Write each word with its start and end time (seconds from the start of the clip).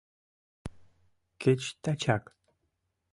Кеч 1.41 1.61
тачак. 1.83 2.23